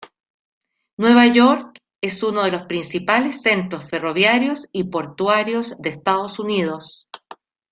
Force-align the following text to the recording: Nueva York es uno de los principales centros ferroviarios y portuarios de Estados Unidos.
Nueva 0.97 1.27
York 1.27 1.77
es 2.01 2.23
uno 2.23 2.41
de 2.41 2.49
los 2.49 2.63
principales 2.63 3.43
centros 3.43 3.87
ferroviarios 3.87 4.67
y 4.71 4.85
portuarios 4.85 5.79
de 5.79 5.89
Estados 5.91 6.39
Unidos. 6.39 7.07